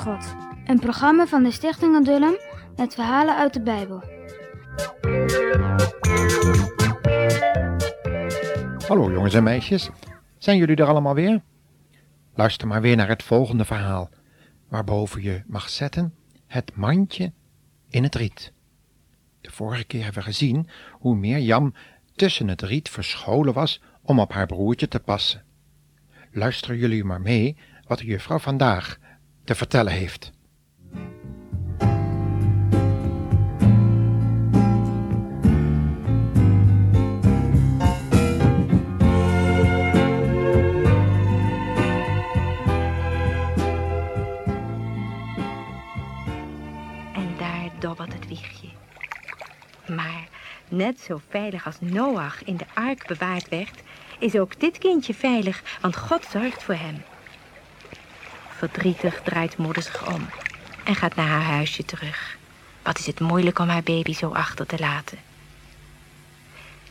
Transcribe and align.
God. 0.00 0.34
Een 0.64 0.78
programma 0.78 1.26
van 1.26 1.42
de 1.42 1.50
Stichting 1.50 1.96
Adullam 1.96 2.36
met 2.76 2.94
verhalen 2.94 3.36
uit 3.36 3.52
de 3.52 3.60
Bijbel. 3.60 4.02
Hallo 8.86 9.12
jongens 9.12 9.34
en 9.34 9.42
meisjes, 9.42 9.90
zijn 10.38 10.56
jullie 10.56 10.76
er 10.76 10.86
allemaal 10.86 11.14
weer? 11.14 11.42
Luister 12.34 12.68
maar 12.68 12.80
weer 12.80 12.96
naar 12.96 13.08
het 13.08 13.22
volgende 13.22 13.64
verhaal, 13.64 14.10
waarboven 14.68 15.22
je 15.22 15.42
mag 15.46 15.68
zetten 15.68 16.14
het 16.46 16.74
mandje 16.74 17.32
in 17.88 18.02
het 18.02 18.14
riet. 18.14 18.52
De 19.40 19.50
vorige 19.50 19.84
keer 19.84 20.02
hebben 20.02 20.22
we 20.22 20.28
gezien 20.28 20.68
hoe 20.92 21.16
Mirjam 21.16 21.74
tussen 22.14 22.48
het 22.48 22.62
riet 22.62 22.88
verscholen 22.88 23.54
was 23.54 23.82
om 24.02 24.20
op 24.20 24.32
haar 24.32 24.46
broertje 24.46 24.88
te 24.88 25.00
passen. 25.00 25.44
Luisteren 26.32 26.76
jullie 26.76 27.04
maar 27.04 27.20
mee 27.20 27.56
wat 27.86 27.98
de 27.98 28.04
juffrouw 28.04 28.38
vandaag 28.38 28.98
te 29.50 29.56
vertellen 29.56 29.92
heeft. 29.92 30.32
En 47.12 47.34
daar 47.38 47.70
dobbert 47.78 48.12
het 48.12 48.28
wiegje. 48.28 48.68
Maar 49.86 50.28
net 50.68 51.00
zo 51.00 51.20
veilig 51.28 51.66
als 51.66 51.76
Noach 51.80 52.44
in 52.44 52.56
de 52.56 52.66
ark 52.74 53.06
bewaard 53.06 53.48
werd, 53.48 53.82
is 54.18 54.36
ook 54.36 54.60
dit 54.60 54.78
kindje 54.78 55.14
veilig, 55.14 55.62
want 55.80 55.96
God 55.96 56.24
zorgt 56.24 56.62
voor 56.62 56.74
hem. 56.74 57.02
Verdrietig 58.60 59.20
draait 59.24 59.56
moeder 59.56 59.82
zich 59.82 60.14
om 60.14 60.28
en 60.84 60.94
gaat 60.94 61.14
naar 61.14 61.28
haar 61.28 61.42
huisje 61.42 61.84
terug. 61.84 62.36
Wat 62.82 62.98
is 62.98 63.06
het 63.06 63.20
moeilijk 63.20 63.58
om 63.58 63.68
haar 63.68 63.82
baby 63.82 64.14
zo 64.14 64.30
achter 64.30 64.66
te 64.66 64.78
laten. 64.78 65.18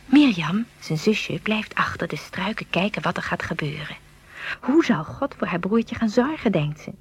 Mirjam, 0.06 0.66
zijn 0.80 0.98
zusje, 0.98 1.40
blijft 1.44 1.76
achter 1.76 2.08
de 2.08 2.16
struiken 2.16 2.70
kijken 2.70 3.02
wat 3.02 3.18
er 3.18 3.24
gaat 3.24 3.44
gebeuren. 3.44 3.96
Hoe 4.60 4.86
zal 4.86 5.04
God 5.04 5.36
voor 5.38 5.48
haar 5.48 5.60
broertje 5.60 5.96
gaan 5.96 6.10
zorgen, 6.10 6.52
denkt 6.52 6.80
ze. 6.80 6.92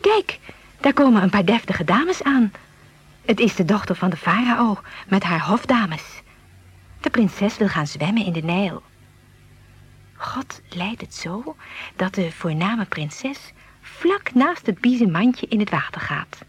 Kijk, 0.00 0.38
daar 0.80 0.92
komen 0.92 1.22
een 1.22 1.30
paar 1.30 1.44
deftige 1.44 1.84
dames 1.84 2.22
aan. 2.22 2.52
Het 3.24 3.40
is 3.40 3.54
de 3.54 3.64
dochter 3.64 3.94
van 3.94 4.10
de 4.10 4.16
farao 4.16 4.78
met 5.08 5.22
haar 5.22 5.46
hofdames. 5.46 6.22
De 7.00 7.10
prinses 7.10 7.56
wil 7.56 7.68
gaan 7.68 7.86
zwemmen 7.86 8.24
in 8.24 8.32
de 8.32 8.42
Nijl. 8.42 8.82
God 10.22 10.60
leidt 10.68 11.00
het 11.00 11.14
zo 11.14 11.56
dat 11.96 12.14
de 12.14 12.32
voorname 12.32 12.84
prinses 12.84 13.52
vlak 13.80 14.34
naast 14.34 14.66
het 14.66 14.80
biezenmandje 14.80 15.46
in 15.46 15.58
het 15.58 15.70
water 15.70 16.00
gaat. 16.00 16.44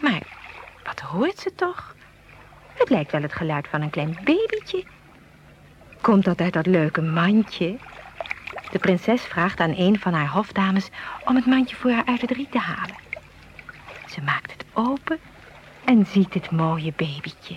Maar 0.00 0.22
wat 0.84 1.00
hoort 1.00 1.38
ze 1.38 1.54
toch? 1.54 1.96
Het 2.74 2.90
lijkt 2.90 3.12
wel 3.12 3.22
het 3.22 3.32
geluid 3.32 3.68
van 3.68 3.82
een 3.82 3.90
klein 3.90 4.18
babytje. 4.24 4.84
Komt 6.00 6.24
dat 6.24 6.40
uit 6.40 6.52
dat 6.52 6.66
leuke 6.66 7.02
mandje? 7.02 7.76
De 8.70 8.78
prinses 8.78 9.22
vraagt 9.22 9.60
aan 9.60 9.74
een 9.76 9.98
van 9.98 10.12
haar 10.12 10.28
hofdames 10.28 10.88
om 11.24 11.36
het 11.36 11.46
mandje 11.46 11.76
voor 11.76 11.90
haar 11.90 12.06
uit 12.06 12.20
het 12.20 12.30
riet 12.30 12.50
te 12.50 12.58
halen. 12.58 12.96
Ze 14.08 14.20
maakt 14.20 14.52
het 14.52 14.64
open 14.72 15.18
en 15.84 16.06
ziet 16.06 16.34
het 16.34 16.50
mooie 16.50 16.92
babytje. 16.96 17.56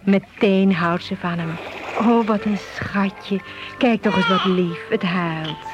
Meteen 0.00 0.74
houdt 0.74 1.04
ze 1.04 1.16
van 1.16 1.38
hem. 1.38 1.58
Oh, 1.98 2.26
wat 2.26 2.44
een 2.44 2.58
schatje. 2.74 3.40
Kijk 3.78 4.02
toch 4.02 4.16
eens 4.16 4.28
wat 4.28 4.44
lief. 4.44 4.88
Het 4.88 5.02
huilt. 5.02 5.66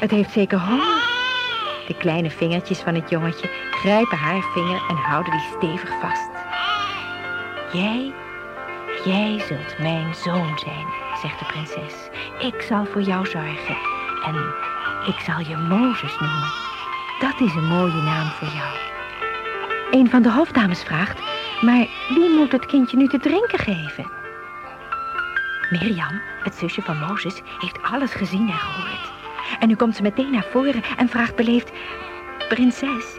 Het 0.00 0.10
heeft 0.10 0.30
zeker 0.30 0.58
honger. 0.58 1.02
De 1.86 1.94
kleine 1.98 2.30
vingertjes 2.30 2.78
van 2.78 2.94
het 2.94 3.10
jongetje 3.10 3.48
grijpen 3.70 4.18
haar 4.18 4.42
vinger 4.54 4.82
en 4.88 4.96
houden 4.96 5.32
die 5.32 5.48
stevig 5.56 5.90
vast. 6.00 6.30
Jij, 7.72 8.12
jij 9.04 9.38
zult 9.48 9.78
mijn 9.78 10.14
zoon 10.14 10.58
zijn, 10.58 10.86
zegt 11.22 11.38
de 11.38 11.44
prinses. 11.44 11.94
Ik 12.38 12.62
zal 12.62 12.84
voor 12.84 13.02
jou 13.02 13.26
zorgen. 13.26 13.76
En 14.24 14.34
ik 15.06 15.18
zal 15.26 15.38
je 15.38 15.56
Mozes 15.56 16.18
noemen. 16.18 16.52
Dat 17.20 17.40
is 17.40 17.54
een 17.54 17.68
mooie 17.68 18.02
naam 18.02 18.28
voor 18.28 18.48
jou. 18.48 18.76
Een 19.90 20.10
van 20.10 20.22
de 20.22 20.30
hofdames 20.30 20.82
vraagt, 20.82 21.20
maar 21.60 21.86
wie 22.08 22.30
moet 22.30 22.52
het 22.52 22.66
kindje 22.66 22.96
nu 22.96 23.08
te 23.08 23.18
drinken 23.18 23.58
geven? 23.58 24.23
Mirjam, 25.70 26.20
het 26.42 26.54
zusje 26.54 26.82
van 26.82 26.98
Mozes, 26.98 27.40
heeft 27.58 27.82
alles 27.82 28.12
gezien 28.12 28.48
en 28.48 28.58
gehoord. 28.58 29.12
En 29.58 29.68
nu 29.68 29.74
komt 29.74 29.96
ze 29.96 30.02
meteen 30.02 30.30
naar 30.30 30.46
voren 30.50 30.82
en 30.96 31.08
vraagt 31.08 31.36
beleefd... 31.36 31.72
Prinses, 32.48 33.18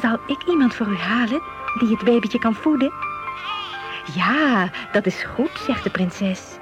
zal 0.00 0.18
ik 0.26 0.42
iemand 0.46 0.74
voor 0.74 0.86
u 0.86 0.96
halen 0.96 1.42
die 1.78 1.88
het 1.88 2.04
babytje 2.04 2.38
kan 2.38 2.54
voeden? 2.54 2.92
Ja, 4.14 4.70
dat 4.92 5.06
is 5.06 5.22
goed, 5.22 5.50
zegt 5.66 5.84
de 5.84 5.90
prinses. 5.90 6.58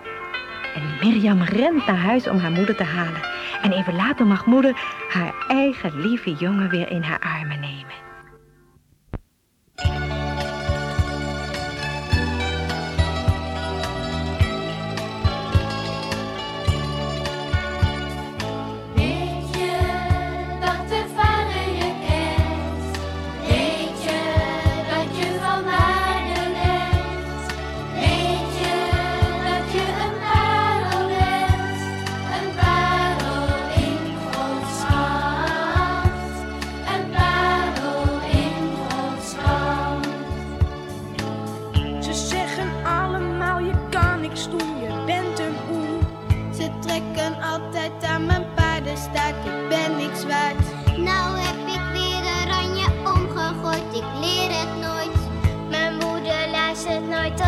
En 0.75 0.83
Mirjam 1.01 1.43
rent 1.43 1.87
naar 1.87 1.97
huis 1.97 2.29
om 2.29 2.39
haar 2.39 2.51
moeder 2.51 2.77
te 2.77 2.85
halen. 2.85 3.21
En 3.63 3.73
even 3.73 3.95
later 3.95 4.27
mag 4.27 4.47
moeder 4.47 4.77
haar 5.09 5.35
eigen 5.49 6.01
lieve 6.01 6.35
jongen 6.35 6.69
weer 6.69 6.91
in 6.91 7.03
haar 7.03 7.19
armen 7.19 7.61
nemen. 7.61 7.70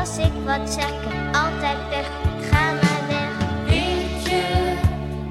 Als 0.03 0.19
ik 0.19 0.33
wat 0.45 0.71
zeg, 0.71 0.93
altijd 1.33 1.79
weg, 1.91 2.07
ga 2.51 2.73
maar 2.73 3.03
weg. 3.09 3.31
Weet 3.67 4.25
je 4.25 4.75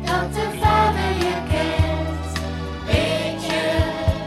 dat 0.06 0.34
de 0.34 0.58
vader 0.62 1.10
je 1.26 1.34
kent? 1.50 2.40
Weet 2.86 3.46
je 3.46 3.78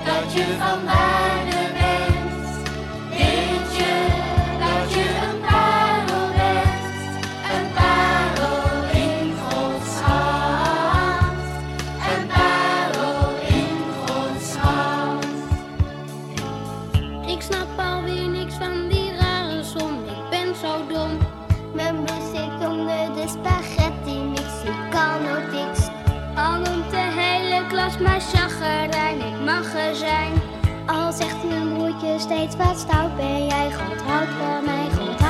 dat 0.05 0.33
je 0.33 0.57
van 0.59 0.85
waarde 0.85 1.04
er 29.63 29.95
zijn. 29.97 30.33
Mijn 31.49 31.75
broertje 31.75 32.19
steeds 32.19 32.57
wat 32.57 32.79
stout 32.79 33.17
ben 33.17 33.47
jij, 33.47 33.73
God 33.73 34.03
houdt 34.03 34.31
van 34.31 34.65
mij, 34.65 34.87
God 34.91 35.24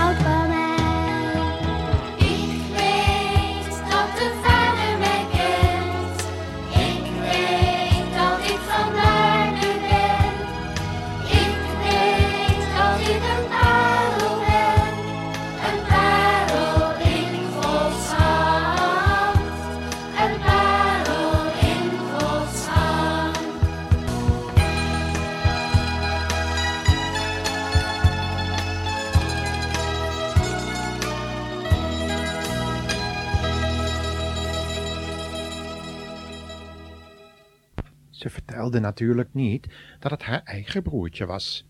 Ze 38.24 38.30
vertelde 38.30 38.80
natuurlijk 38.80 39.34
niet 39.34 39.66
dat 39.98 40.10
het 40.10 40.22
haar 40.22 40.42
eigen 40.42 40.82
broertje 40.82 41.26
was. 41.26 41.66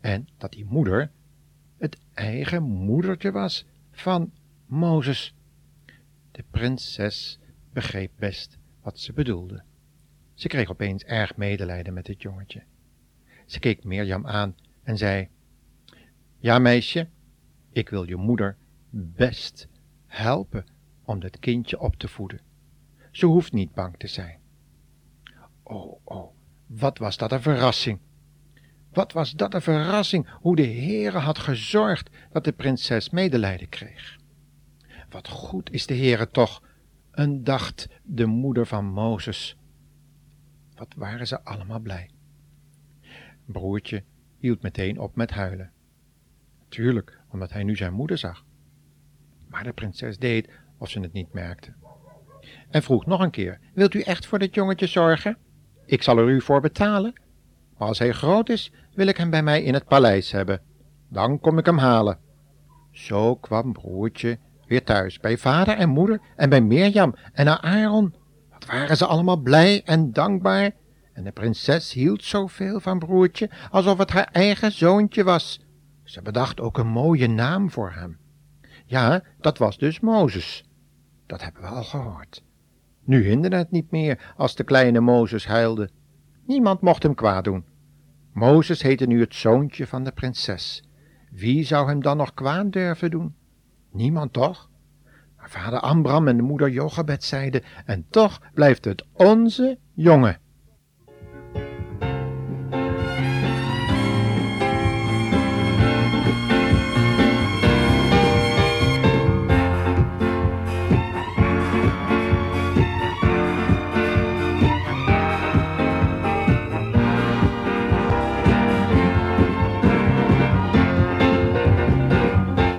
En 0.00 0.28
dat 0.36 0.52
die 0.52 0.64
moeder 0.64 1.10
het 1.76 1.98
eigen 2.14 2.62
moedertje 2.62 3.32
was 3.32 3.66
van 3.90 4.32
Mozes. 4.66 5.34
De 6.30 6.44
prinses 6.50 7.38
begreep 7.72 8.12
best 8.18 8.58
wat 8.82 8.98
ze 8.98 9.12
bedoelde. 9.12 9.62
Ze 10.34 10.48
kreeg 10.48 10.70
opeens 10.70 11.04
erg 11.04 11.36
medelijden 11.36 11.94
met 11.94 12.06
het 12.06 12.22
jongetje. 12.22 12.62
Ze 13.46 13.58
keek 13.58 13.84
Mirjam 13.84 14.26
aan 14.26 14.56
en 14.82 14.98
zei: 14.98 15.28
Ja, 16.38 16.58
meisje, 16.58 17.08
ik 17.72 17.88
wil 17.88 18.08
je 18.08 18.16
moeder 18.16 18.56
best 18.90 19.68
helpen 20.06 20.66
om 21.04 21.20
dat 21.20 21.38
kindje 21.38 21.80
op 21.80 21.96
te 21.96 22.08
voeden. 22.08 22.40
Ze 23.10 23.26
hoeft 23.26 23.52
niet 23.52 23.74
bang 23.74 23.96
te 23.96 24.06
zijn. 24.06 24.38
Oh, 25.68 26.00
oh, 26.04 26.34
wat 26.66 26.98
was 26.98 27.16
dat 27.16 27.32
een 27.32 27.42
verrassing! 27.42 27.98
Wat 28.92 29.12
was 29.12 29.32
dat 29.32 29.54
een 29.54 29.62
verrassing, 29.62 30.28
hoe 30.30 30.56
de 30.56 30.66
Heere 30.66 31.18
had 31.18 31.38
gezorgd 31.38 32.10
dat 32.32 32.44
de 32.44 32.52
prinses 32.52 33.10
medelijden 33.10 33.68
kreeg. 33.68 34.18
Wat 35.10 35.28
goed 35.28 35.70
is 35.70 35.86
de 35.86 35.94
Heere 35.96 36.30
toch, 36.30 36.62
een 37.10 37.44
dacht 37.44 37.88
de 38.02 38.26
moeder 38.26 38.66
van 38.66 38.84
Mozes. 38.84 39.56
Wat 40.74 40.94
waren 40.96 41.26
ze 41.26 41.44
allemaal 41.44 41.80
blij. 41.80 42.10
Broertje 43.44 44.04
hield 44.38 44.62
meteen 44.62 44.98
op 44.98 45.16
met 45.16 45.30
huilen. 45.30 45.72
Tuurlijk, 46.68 47.20
omdat 47.30 47.52
hij 47.52 47.64
nu 47.64 47.76
zijn 47.76 47.92
moeder 47.92 48.18
zag. 48.18 48.44
Maar 49.48 49.64
de 49.64 49.72
prinses 49.72 50.18
deed 50.18 50.48
of 50.78 50.90
ze 50.90 51.00
het 51.00 51.12
niet 51.12 51.32
merkte. 51.32 51.72
En 52.70 52.82
vroeg 52.82 53.06
nog 53.06 53.20
een 53.20 53.30
keer, 53.30 53.60
wilt 53.74 53.94
u 53.94 54.00
echt 54.00 54.26
voor 54.26 54.38
dit 54.38 54.54
jongetje 54.54 54.86
zorgen? 54.86 55.38
Ik 55.88 56.02
zal 56.02 56.18
er 56.18 56.28
u 56.28 56.40
voor 56.40 56.60
betalen. 56.60 57.12
Maar 57.78 57.88
als 57.88 57.98
hij 57.98 58.12
groot 58.12 58.48
is, 58.48 58.72
wil 58.94 59.06
ik 59.06 59.16
hem 59.16 59.30
bij 59.30 59.42
mij 59.42 59.62
in 59.62 59.74
het 59.74 59.84
paleis 59.84 60.30
hebben. 60.30 60.60
Dan 61.08 61.40
kom 61.40 61.58
ik 61.58 61.66
hem 61.66 61.78
halen. 61.78 62.18
Zo 62.90 63.36
kwam 63.36 63.72
broertje 63.72 64.38
weer 64.66 64.84
thuis 64.84 65.18
bij 65.18 65.38
vader 65.38 65.76
en 65.76 65.88
moeder 65.88 66.20
en 66.36 66.48
bij 66.48 66.60
Mirjam 66.60 67.14
en 67.32 67.62
Aaron. 67.62 68.14
Wat 68.50 68.64
waren 68.64 68.96
ze 68.96 69.06
allemaal 69.06 69.36
blij 69.36 69.82
en 69.84 70.12
dankbaar. 70.12 70.70
En 71.12 71.24
de 71.24 71.32
prinses 71.32 71.92
hield 71.92 72.24
zoveel 72.24 72.80
van 72.80 72.98
broertje 72.98 73.50
alsof 73.70 73.98
het 73.98 74.10
haar 74.10 74.28
eigen 74.32 74.72
zoontje 74.72 75.24
was. 75.24 75.60
Ze 76.04 76.22
bedacht 76.22 76.60
ook 76.60 76.78
een 76.78 76.86
mooie 76.86 77.28
naam 77.28 77.70
voor 77.70 77.92
hem. 77.92 78.18
Ja, 78.86 79.22
dat 79.40 79.58
was 79.58 79.78
dus 79.78 80.00
Mozes. 80.00 80.64
Dat 81.26 81.42
hebben 81.42 81.62
we 81.62 81.68
al 81.68 81.84
gehoord. 81.84 82.42
Nu 83.08 83.24
hinderde 83.24 83.56
het 83.56 83.70
niet 83.70 83.90
meer 83.90 84.34
als 84.36 84.54
de 84.54 84.64
kleine 84.64 85.00
Mozes 85.00 85.46
huilde. 85.46 85.90
Niemand 86.46 86.80
mocht 86.80 87.02
hem 87.02 87.14
kwaad 87.14 87.44
doen. 87.44 87.64
Mozes 88.32 88.82
heette 88.82 89.06
nu 89.06 89.20
het 89.20 89.34
zoontje 89.34 89.86
van 89.86 90.04
de 90.04 90.12
prinses. 90.12 90.84
Wie 91.30 91.64
zou 91.64 91.88
hem 91.88 92.02
dan 92.02 92.16
nog 92.16 92.34
kwaad 92.34 92.72
durven 92.72 93.10
doen? 93.10 93.34
Niemand 93.92 94.32
toch? 94.32 94.70
Maar 95.36 95.50
vader 95.50 95.80
Ambram 95.80 96.28
en 96.28 96.36
de 96.36 96.42
moeder 96.42 96.70
Jochebed 96.70 97.24
zeiden, 97.24 97.62
en 97.84 98.06
toch 98.10 98.40
blijft 98.54 98.84
het 98.84 99.04
onze 99.12 99.78
jongen. 99.94 100.40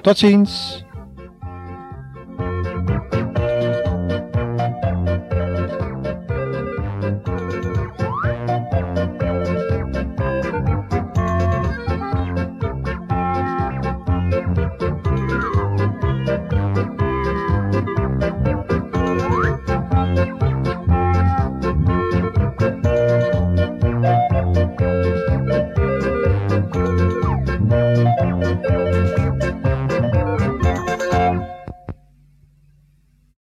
Tot 0.09 0.17
ziens! 0.17 0.83